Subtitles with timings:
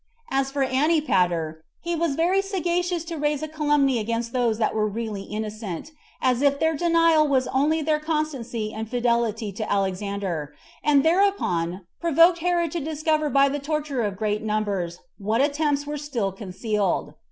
[0.31, 4.87] As for Antipater, he was very sagacious to raise a calumny against those that were
[4.89, 5.91] really innocent,
[6.23, 12.39] as if their denial was only their constancy and fidelity [to Alexander], and thereupon provoked
[12.39, 17.13] Herod to discover by the torture of great numbers what attempts were still concealed.